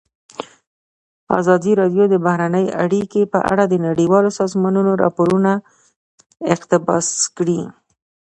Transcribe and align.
ازادي 1.39 1.71
راډیو 1.81 2.03
د 2.09 2.15
بهرنۍ 2.25 2.65
اړیکې 2.83 3.21
په 3.33 3.39
اړه 3.51 3.63
د 3.67 3.75
نړیوالو 3.87 4.29
سازمانونو 4.39 4.91
راپورونه 5.03 5.51
اقتباس 6.53 7.07
کړي. 7.37 7.61